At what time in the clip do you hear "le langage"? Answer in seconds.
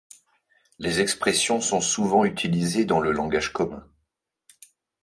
3.01-3.53